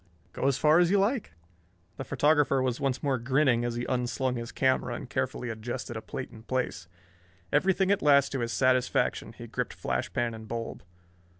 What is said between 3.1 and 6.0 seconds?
grinning as he unslung his camera and carefully adjusted